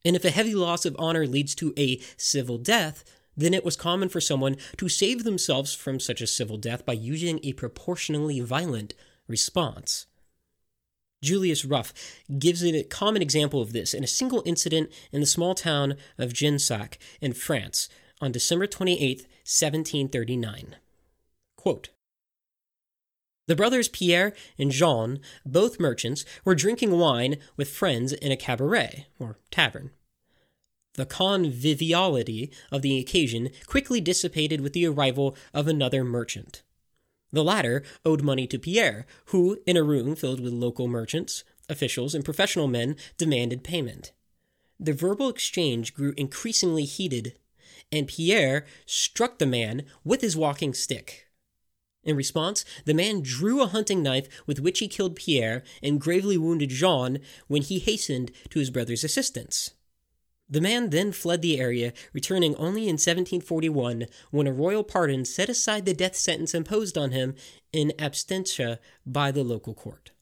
[0.04, 3.04] And if a heavy loss of honor leads to a civil death,
[3.36, 6.92] then it was common for someone to save themselves from such a civil death by
[6.92, 8.94] using a proportionally violent
[9.28, 10.06] response.
[11.22, 11.92] Julius Ruff
[12.38, 16.32] gives a common example of this in a single incident in the small town of
[16.32, 17.88] Gensac in France
[18.20, 20.76] on December 28, 1739.
[21.56, 21.90] Quote,
[23.48, 29.06] the brothers Pierre and Jean, both merchants, were drinking wine with friends in a cabaret,
[29.18, 29.90] or tavern.
[30.94, 36.62] The conviviality of the occasion quickly dissipated with the arrival of another merchant.
[37.32, 42.14] The latter owed money to Pierre, who, in a room filled with local merchants, officials,
[42.14, 44.12] and professional men, demanded payment.
[44.78, 47.38] The verbal exchange grew increasingly heated,
[47.90, 51.27] and Pierre struck the man with his walking stick.
[52.08, 56.38] In response, the man drew a hunting knife with which he killed Pierre and gravely
[56.38, 57.18] wounded Jean
[57.48, 59.74] when he hastened to his brother's assistance.
[60.48, 65.50] The man then fled the area, returning only in 1741 when a royal pardon set
[65.50, 67.34] aside the death sentence imposed on him
[67.74, 70.12] in absentia by the local court.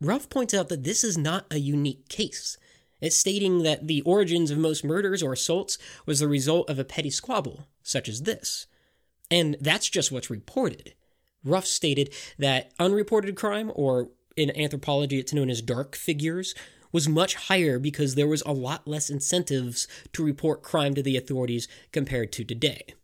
[0.00, 2.56] Ruff points out that this is not a unique case.
[3.02, 6.84] It's stating that the origins of most murders or assaults was the result of a
[6.84, 8.66] petty squabble, such as this.
[9.30, 10.94] And that's just what's reported.
[11.44, 16.54] Ruff stated that unreported crime, or in anthropology it's known as dark figures,
[16.92, 21.16] was much higher because there was a lot less incentives to report crime to the
[21.16, 22.94] authorities compared to today.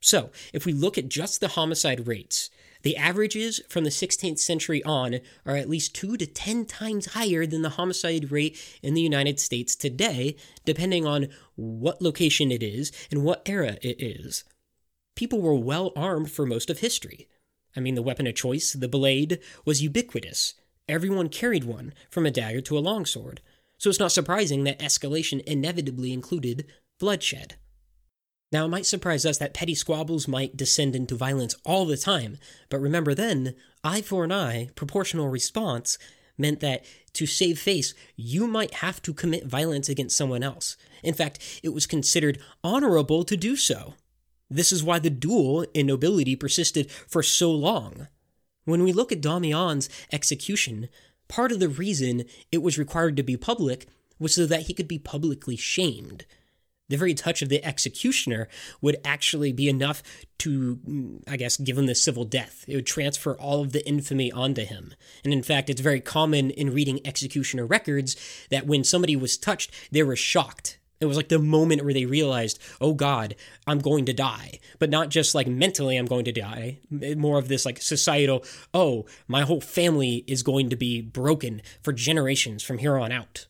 [0.00, 2.50] So, if we look at just the homicide rates,
[2.86, 7.44] the averages from the 16th century on are at least 2 to 10 times higher
[7.44, 12.92] than the homicide rate in the United States today, depending on what location it is
[13.10, 14.44] and what era it is.
[15.16, 17.26] People were well armed for most of history.
[17.74, 20.54] I mean, the weapon of choice, the blade, was ubiquitous.
[20.88, 23.40] Everyone carried one, from a dagger to a longsword.
[23.78, 27.56] So it's not surprising that escalation inevitably included bloodshed.
[28.52, 32.38] Now, it might surprise us that petty squabbles might descend into violence all the time,
[32.68, 35.98] but remember then, eye for an eye, proportional response,
[36.38, 40.76] meant that to save face, you might have to commit violence against someone else.
[41.02, 43.94] In fact, it was considered honorable to do so.
[44.48, 48.06] This is why the duel in nobility persisted for so long.
[48.64, 50.88] When we look at Damiens' execution,
[51.26, 53.86] part of the reason it was required to be public
[54.18, 56.26] was so that he could be publicly shamed
[56.88, 58.48] the very touch of the executioner
[58.80, 60.02] would actually be enough
[60.38, 62.64] to, mm, I guess, give him the civil death.
[62.68, 64.94] It would transfer all of the infamy onto him.
[65.24, 68.16] And in fact, it's very common in reading executioner records
[68.50, 70.78] that when somebody was touched, they were shocked.
[70.98, 73.34] It was like the moment where they realized, oh God,
[73.66, 74.60] I'm going to die.
[74.78, 76.78] But not just like mentally, I'm going to die.
[76.90, 81.92] More of this like societal, oh, my whole family is going to be broken for
[81.92, 83.46] generations from here on out.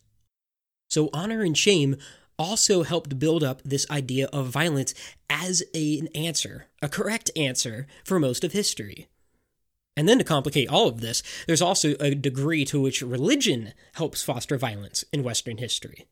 [0.89, 1.97] So honor and shame
[2.39, 4.95] also helped build up this idea of violence
[5.31, 9.09] as a, an answer, a correct answer for most of history.
[9.97, 14.23] And then to complicate all of this, there's also a degree to which religion helps
[14.23, 16.07] foster violence in Western history.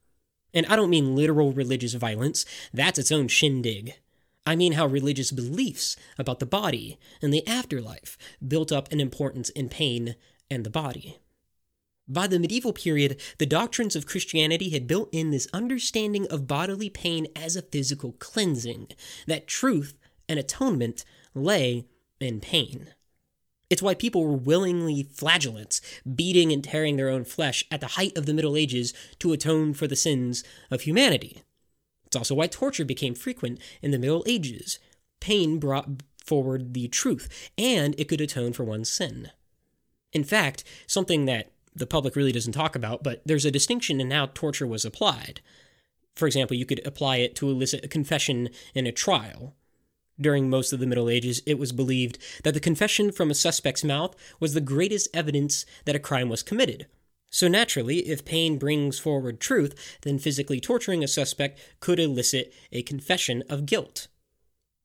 [0.54, 3.94] And I don't mean literal religious violence, that's its own shindig.
[4.46, 9.50] I mean how religious beliefs about the body and the afterlife built up an importance
[9.50, 10.16] in pain
[10.50, 11.18] and the body.
[12.06, 16.90] By the medieval period, the doctrines of Christianity had built in this understanding of bodily
[16.90, 18.88] pain as a physical cleansing,
[19.26, 19.94] that truth
[20.28, 21.86] and atonement lay
[22.20, 22.88] in pain.
[23.70, 25.80] It's why people were willingly flagellants,
[26.14, 29.72] beating and tearing their own flesh at the height of the Middle Ages to atone
[29.72, 31.42] for the sins of humanity.
[32.04, 34.78] It's also why torture became frequent in the Middle Ages.
[35.20, 39.30] Pain brought forward the truth, and it could atone for one's sin.
[40.12, 44.10] In fact, something that the public really doesn't talk about, but there's a distinction in
[44.10, 45.40] how torture was applied.
[46.14, 49.54] For example, you could apply it to elicit a confession in a trial.
[50.20, 53.82] During most of the Middle Ages, it was believed that the confession from a suspect's
[53.82, 56.86] mouth was the greatest evidence that a crime was committed.
[57.30, 62.82] So naturally, if pain brings forward truth, then physically torturing a suspect could elicit a
[62.82, 64.06] confession of guilt.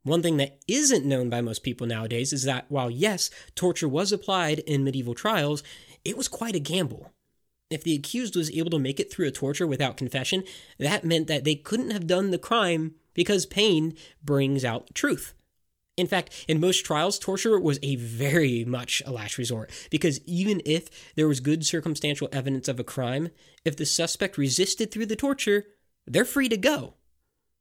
[0.02, 4.12] One thing that isn't known by most people nowadays is that while, yes, torture was
[4.12, 5.62] applied in medieval trials,
[6.04, 7.12] it was quite a gamble.
[7.70, 10.43] If the accused was able to make it through a torture without confession,
[10.80, 15.34] that meant that they couldn't have done the crime because pain brings out truth.
[15.95, 20.62] In fact, in most trials, torture was a very much a last resort because even
[20.66, 23.30] if there was good circumstantial evidence of a crime,
[23.66, 25.66] if the suspect resisted through the torture,
[26.08, 26.93] they're free to go.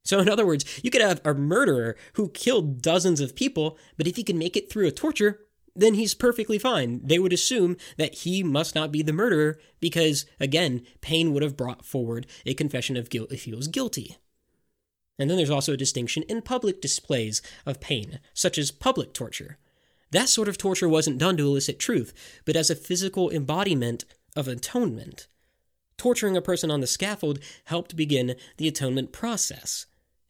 [0.04, 4.06] So, in other words, you could have a murderer who killed dozens of people, but
[4.06, 5.40] if he can make it through a torture,
[5.78, 7.00] then he's perfectly fine.
[7.04, 11.56] They would assume that he must not be the murderer because, again, pain would have
[11.56, 14.16] brought forward a confession of guilt if he was guilty.
[15.18, 19.58] And then there's also a distinction in public displays of pain, such as public torture.
[20.10, 22.12] That sort of torture wasn't done to elicit truth,
[22.44, 24.04] but as a physical embodiment
[24.36, 25.28] of atonement.
[25.96, 29.86] Torturing a person on the scaffold helped begin the atonement process.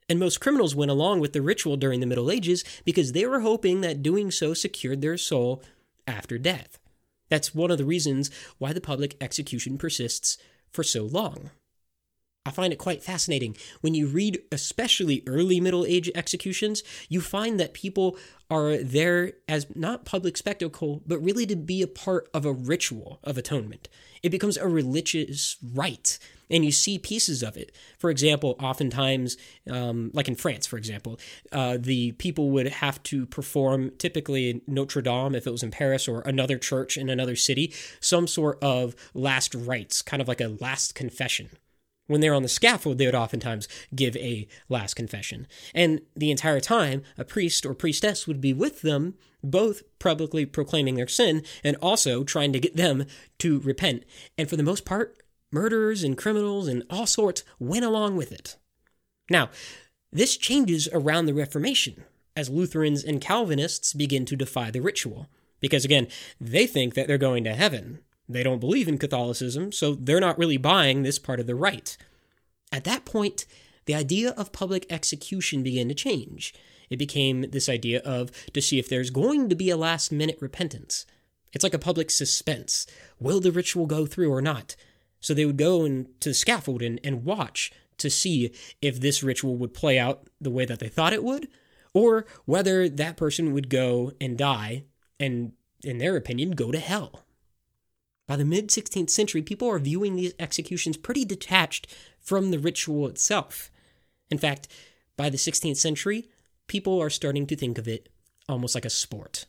[0.08, 3.40] And most criminals went along with the ritual during the Middle Ages because they were
[3.40, 5.62] hoping that doing so secured their soul
[6.06, 6.78] after death.
[7.28, 10.38] That's one of the reasons why the public execution persists
[10.70, 11.50] for so long.
[12.46, 13.58] I find it quite fascinating.
[13.82, 18.16] When you read, especially early Middle Age executions, you find that people
[18.50, 23.18] are there as not public spectacle, but really to be a part of a ritual
[23.22, 23.90] of atonement.
[24.22, 26.18] It becomes a religious rite,
[26.50, 27.72] and you see pieces of it.
[27.98, 29.36] For example, oftentimes,
[29.70, 31.18] um, like in France, for example,
[31.52, 35.70] uh, the people would have to perform, typically in Notre Dame, if it was in
[35.70, 40.40] Paris, or another church in another city, some sort of last rites, kind of like
[40.40, 41.50] a last confession
[42.08, 45.46] when they're on the scaffold, they would oftentimes give a last confession.
[45.74, 50.96] And the entire time, a priest or priestess would be with them, both publicly proclaiming
[50.96, 53.04] their sin and also trying to get them
[53.38, 54.04] to repent.
[54.36, 55.16] And for the most part,
[55.50, 58.56] murderers and criminals and all sorts went along with it.
[59.30, 59.50] Now,
[60.12, 62.04] this changes around the Reformation
[62.36, 65.28] as Lutherans and Calvinists begin to defy the ritual.
[65.60, 66.06] Because again,
[66.40, 70.38] they think that they're going to heaven they don't believe in Catholicism, so they're not
[70.38, 71.96] really buying this part of the rite.
[72.70, 73.46] At that point,
[73.86, 76.54] the idea of public execution began to change.
[76.90, 80.38] It became this idea of to see if there's going to be a last minute
[80.40, 81.06] repentance.
[81.54, 82.86] It's like a public suspense.
[83.18, 84.76] Will the ritual go through or not?
[85.20, 89.56] So they would go to the scaffold and, and watch to see if this ritual
[89.56, 91.48] would play out the way that they thought it would,
[91.92, 94.84] or whether that person would go and die
[95.18, 95.52] and,
[95.82, 97.24] in their opinion, go to hell.
[98.26, 101.88] By the mid 16th century, people are viewing these executions pretty detached
[102.20, 103.70] from the ritual itself.
[104.30, 104.68] In fact,
[105.16, 106.28] by the 16th century,
[106.66, 108.08] people are starting to think of it
[108.48, 109.46] almost like a sport.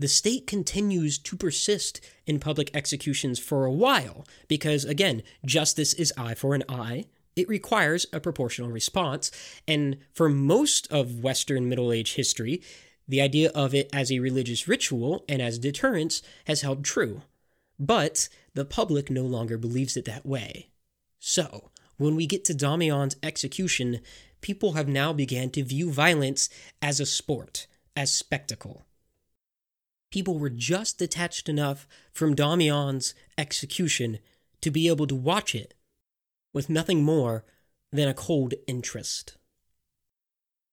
[0.00, 6.10] The state continues to persist in public executions for a while because, again, justice is
[6.16, 7.04] eye for an eye.
[7.36, 9.30] It requires a proportional response.
[9.68, 12.62] And for most of Western Middle Age history,
[13.06, 17.20] the idea of it as a religious ritual and as deterrence has held true.
[17.78, 20.70] But the public no longer believes it that way.
[21.18, 24.00] So, when we get to Damiens' execution,
[24.40, 26.48] people have now began to view violence
[26.80, 28.86] as a sport, as spectacle.
[30.10, 34.18] People were just detached enough from Damiens' execution
[34.60, 35.74] to be able to watch it
[36.52, 37.44] with nothing more
[37.92, 39.36] than a cold interest.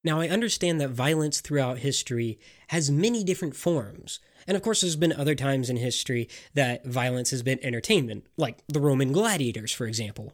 [0.04, 4.96] Now, I understand that violence throughout history has many different forms, and of course, there's
[4.96, 9.86] been other times in history that violence has been entertainment, like the Roman gladiators, for
[9.86, 10.34] example.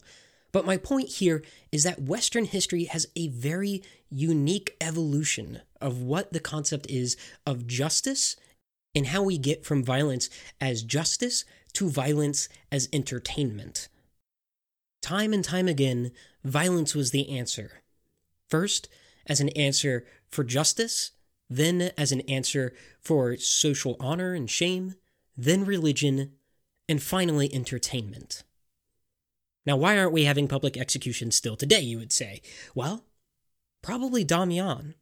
[0.52, 1.42] But my point here
[1.72, 3.82] is that Western history has a very
[4.12, 8.36] unique evolution of what the concept is of justice
[8.96, 10.30] and how we get from violence
[10.62, 13.88] as justice to violence as entertainment.
[15.02, 16.12] Time and time again,
[16.44, 17.82] violence was the answer.
[18.50, 18.88] First,
[19.28, 21.12] as an answer for justice,
[21.50, 24.96] then as an answer for social honor and shame,
[25.36, 26.34] then religion,
[26.88, 28.44] and finally entertainment.
[29.66, 32.42] Now, why aren't we having public executions still today, you would say?
[32.76, 33.06] Well,
[33.82, 34.96] probably Damien.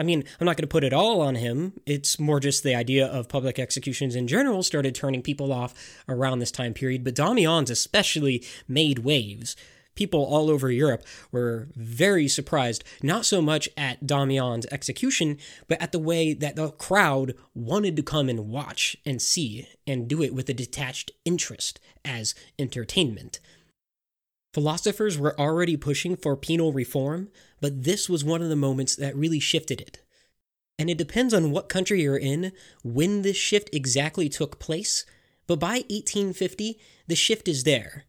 [0.00, 1.74] I mean, I'm not going to put it all on him.
[1.84, 5.74] It's more just the idea of public executions in general started turning people off
[6.08, 9.56] around this time period, but Damiens' especially made waves
[9.96, 15.36] people all over Europe were very surprised, not so much at Damiens' execution,
[15.68, 20.08] but at the way that the crowd wanted to come and watch and see and
[20.08, 23.40] do it with a detached interest as entertainment.
[24.54, 27.28] Philosophers were already pushing for penal reform,
[27.60, 30.00] but this was one of the moments that really shifted it.
[30.78, 32.52] And it depends on what country you're in
[32.82, 35.04] when this shift exactly took place,
[35.46, 38.04] but by 1850, the shift is there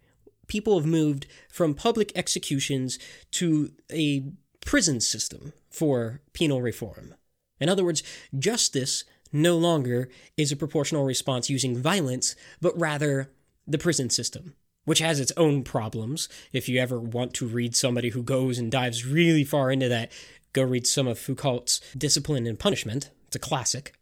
[0.51, 2.99] people have moved from public executions
[3.31, 4.21] to a
[4.65, 7.15] prison system for penal reform.
[7.61, 8.03] In other words,
[8.37, 13.31] justice no longer is a proportional response using violence, but rather
[13.65, 14.53] the prison system,
[14.85, 16.27] which has its own problems.
[16.51, 20.11] If you ever want to read somebody who goes and dives really far into that,
[20.53, 23.09] go read some of Foucault's Discipline and Punishment.
[23.27, 23.93] It's a classic.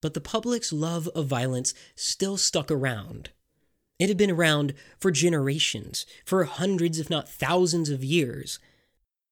[0.00, 3.30] But the public's love of violence still stuck around.
[3.98, 8.58] It had been around for generations, for hundreds, if not thousands of years.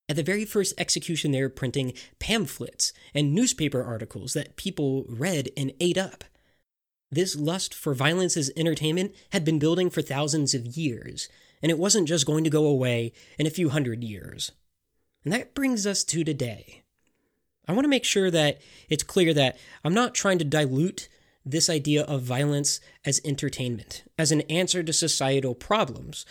[0.08, 5.50] At the very first execution, they were printing pamphlets and newspaper articles that people read
[5.56, 6.24] and ate up.
[7.10, 11.28] This lust for violence as entertainment had been building for thousands of years,
[11.60, 14.52] and it wasn't just going to go away in a few hundred years.
[15.24, 16.82] And that brings us to today.
[17.66, 21.08] I want to make sure that it's clear that I'm not trying to dilute
[21.44, 26.24] this idea of violence as entertainment, as an answer to societal problems.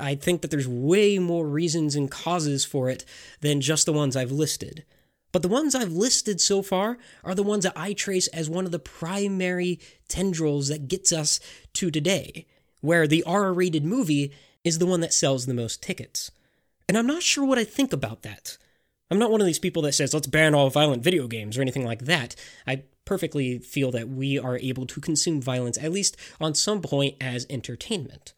[0.00, 3.04] I think that there's way more reasons and causes for it
[3.40, 4.84] than just the ones I've listed.
[5.32, 8.66] But the ones I've listed so far are the ones that I trace as one
[8.66, 11.40] of the primary tendrils that gets us
[11.74, 12.46] to today,
[12.80, 16.30] where the R rated movie is the one that sells the most tickets.
[16.88, 18.58] And I'm not sure what I think about that.
[19.10, 21.62] I'm not one of these people that says, let's ban all violent video games or
[21.62, 22.34] anything like that.
[22.66, 27.16] I perfectly feel that we are able to consume violence, at least on some point,
[27.20, 28.32] as entertainment.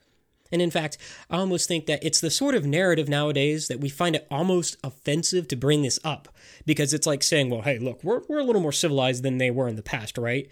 [0.54, 0.98] And in fact,
[1.28, 4.76] I almost think that it's the sort of narrative nowadays that we find it almost
[4.84, 6.28] offensive to bring this up
[6.64, 9.50] because it's like saying, well, hey, look, we're, we're a little more civilized than they
[9.50, 10.48] were in the past, right?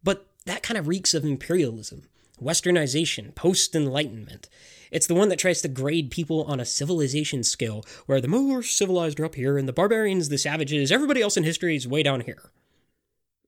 [0.00, 2.04] But that kind of reeks of imperialism,
[2.40, 4.48] westernization, post enlightenment.
[4.92, 8.62] It's the one that tries to grade people on a civilization scale, where the more
[8.62, 12.04] civilized are up here and the barbarians, the savages, everybody else in history is way
[12.04, 12.52] down here.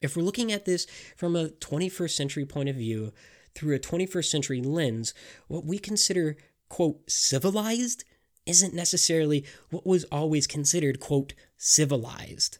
[0.02, 3.12] If we're looking at this from a 21st century point of view,
[3.54, 5.14] through a 21st century lens,
[5.48, 6.36] what we consider,
[6.68, 8.04] quote, civilized
[8.46, 12.58] isn't necessarily what was always considered, quote, civilized.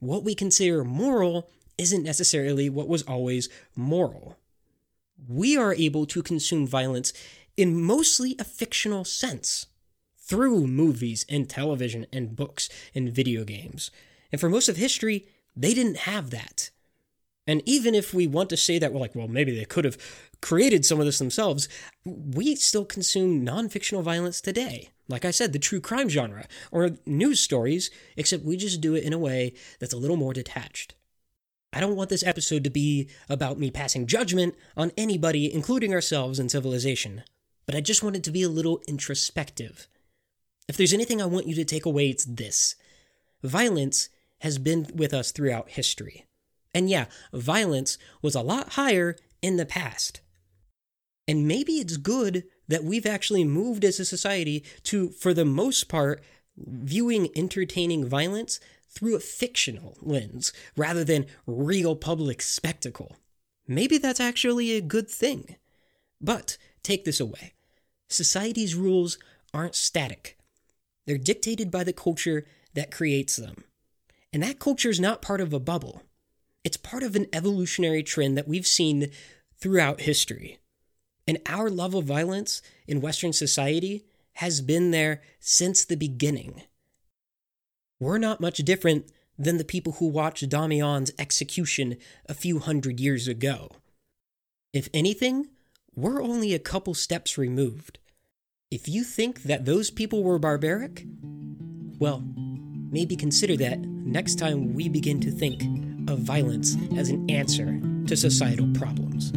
[0.00, 4.36] What we consider moral isn't necessarily what was always moral.
[5.28, 7.12] We are able to consume violence
[7.56, 9.66] in mostly a fictional sense
[10.18, 13.90] through movies and television and books and video games.
[14.30, 16.70] And for most of history, they didn't have that.
[17.46, 19.98] And even if we want to say that we're like, well, maybe they could have
[20.40, 21.68] created some of this themselves,
[22.04, 24.90] we still consume non fictional violence today.
[25.08, 29.04] Like I said, the true crime genre or news stories, except we just do it
[29.04, 30.94] in a way that's a little more detached.
[31.72, 36.38] I don't want this episode to be about me passing judgment on anybody, including ourselves
[36.38, 37.24] and civilization,
[37.66, 39.88] but I just want it to be a little introspective.
[40.68, 42.76] If there's anything I want you to take away, it's this
[43.42, 44.08] violence
[44.40, 46.26] has been with us throughout history.
[46.74, 50.20] And yeah, violence was a lot higher in the past.
[51.28, 55.88] And maybe it's good that we've actually moved as a society to, for the most
[55.88, 56.22] part,
[56.56, 63.16] viewing entertaining violence through a fictional lens rather than real public spectacle.
[63.66, 65.56] Maybe that's actually a good thing.
[66.20, 67.54] But take this away
[68.08, 69.18] society's rules
[69.54, 70.36] aren't static,
[71.06, 73.64] they're dictated by the culture that creates them.
[74.32, 76.02] And that culture is not part of a bubble.
[76.64, 79.10] It's part of an evolutionary trend that we've seen
[79.58, 80.58] throughout history.
[81.26, 84.04] And our love of violence in Western society
[84.34, 86.62] has been there since the beginning.
[88.00, 91.96] We're not much different than the people who watched Damiens' execution
[92.26, 93.70] a few hundred years ago.
[94.72, 95.48] If anything,
[95.94, 97.98] we're only a couple steps removed.
[98.70, 101.06] If you think that those people were barbaric,
[101.98, 102.22] well,
[102.90, 105.62] maybe consider that next time we begin to think
[106.08, 109.32] of violence as an answer to societal problems.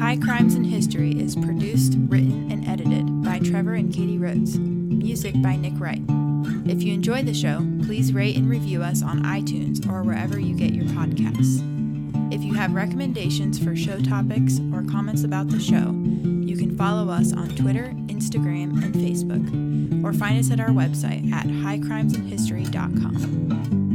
[0.00, 4.58] High Crimes in History is produced, written, and edited by Trevor and Katie Rhodes.
[4.58, 6.02] Music by Nick Wright.
[6.66, 10.54] If you enjoy the show, please rate and review us on iTunes or wherever you
[10.54, 11.62] get your podcasts.
[12.32, 15.92] If you have recommendations for show topics or comments about the show,
[16.46, 19.73] you can follow us on Twitter, Instagram, and Facebook,
[20.04, 23.93] or find us at our website at highcrimesandhistory.com.